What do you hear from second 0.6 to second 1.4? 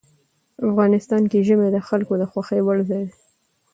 افغانستان